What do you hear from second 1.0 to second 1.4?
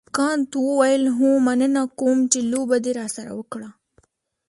هو